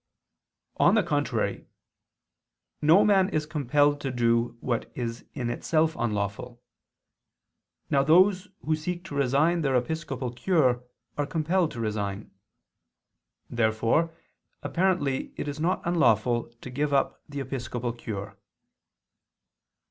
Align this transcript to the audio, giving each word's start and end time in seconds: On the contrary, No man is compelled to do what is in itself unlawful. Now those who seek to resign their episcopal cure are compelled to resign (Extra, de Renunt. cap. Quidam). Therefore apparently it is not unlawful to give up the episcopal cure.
On 0.77 0.95
the 0.95 1.03
contrary, 1.03 1.67
No 2.81 3.05
man 3.05 3.29
is 3.29 3.45
compelled 3.45 4.01
to 4.01 4.09
do 4.09 4.57
what 4.59 4.91
is 4.95 5.25
in 5.35 5.51
itself 5.51 5.95
unlawful. 5.95 6.59
Now 7.91 8.03
those 8.03 8.47
who 8.65 8.75
seek 8.75 9.03
to 9.05 9.15
resign 9.15 9.61
their 9.61 9.75
episcopal 9.75 10.31
cure 10.31 10.83
are 11.19 11.27
compelled 11.27 11.69
to 11.73 11.79
resign 11.79 12.31
(Extra, 12.31 12.31
de 12.33 12.33
Renunt. 12.33 12.81
cap. 12.81 13.45
Quidam). 13.45 13.57
Therefore 13.57 14.13
apparently 14.63 15.33
it 15.37 15.47
is 15.47 15.59
not 15.59 15.83
unlawful 15.85 16.51
to 16.61 16.69
give 16.71 16.91
up 16.95 17.21
the 17.29 17.39
episcopal 17.39 17.93
cure. 17.93 18.35